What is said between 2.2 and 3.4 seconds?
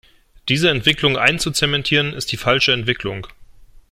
die falsche Entwicklung.